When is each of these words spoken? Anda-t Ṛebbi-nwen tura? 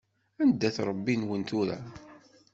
Anda-t 0.41 0.77
Ṛebbi-nwen 0.87 1.41
tura? 1.49 1.79